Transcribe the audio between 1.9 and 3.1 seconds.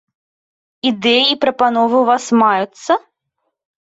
ў вас маюцца?